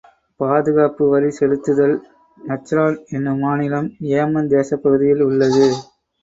பாதுகாப்பு 0.39 1.03
வரி 1.09 1.29
செலுத்துதல் 1.31 1.93
நஜ்ரான் 2.37 2.97
என்னும் 3.11 3.39
மாநிலம், 3.39 3.91
ஏமன் 4.15 4.51
தேசப் 4.55 4.83
பகுதியில் 4.83 5.23
உள்ளது. 5.23 5.69